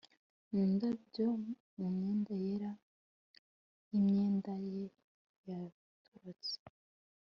Mu 0.51 0.61
ndabyo 0.73 1.27
mumyenda 1.77 2.33
yera 2.43 2.71
yimyenda 3.91 4.53
ye 4.71 4.83
yatorotse 5.47 6.55